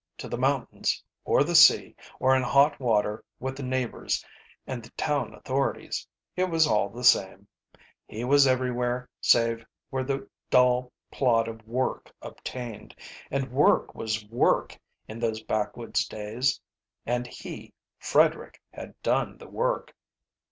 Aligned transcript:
To 0.17 0.27
the 0.27 0.35
mountains 0.35 1.03
or 1.25 1.43
the 1.43 1.53
sea, 1.53 1.95
or 2.19 2.35
in 2.35 2.41
hot 2.41 2.79
water 2.79 3.23
with 3.39 3.55
the 3.55 3.61
neighbours 3.61 4.25
and 4.65 4.81
the 4.83 4.89
town 4.97 5.35
authorities 5.35 6.07
it 6.35 6.45
was 6.45 6.65
all 6.65 6.89
the 6.89 7.03
same; 7.03 7.47
he 8.07 8.23
was 8.23 8.47
everywhere 8.47 9.07
save 9.21 9.63
where 9.91 10.03
the 10.03 10.27
dull 10.49 10.91
plod 11.11 11.47
of 11.47 11.67
work 11.67 12.11
obtained. 12.19 12.95
And 13.29 13.51
work 13.51 13.93
was 13.93 14.25
work 14.25 14.75
in 15.07 15.19
those 15.19 15.43
backwoods 15.43 16.07
days, 16.07 16.59
and 17.05 17.27
he, 17.27 17.71
Frederick, 17.99 18.59
had 18.71 18.99
done 19.03 19.37
the 19.37 19.47
work. 19.49 19.95